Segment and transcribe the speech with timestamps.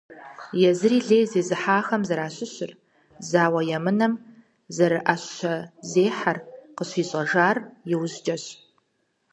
[0.69, 2.71] Езыри лей зезыхьэхэм зэращыщыр,
[3.29, 4.13] зауэ емынэм
[4.75, 6.37] зэриӀэщэзехьэр
[6.77, 7.57] къыщищӀэжар
[7.91, 8.43] иужькӏэщ.